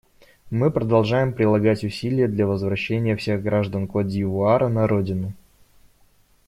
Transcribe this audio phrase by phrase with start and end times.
[0.49, 5.33] Мы продолжаем прилагать усилия для возвращения всех граждан Котд'Ивуара на родину.